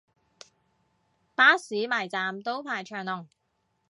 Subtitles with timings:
[1.35, 3.27] 巴士埋站都排長龍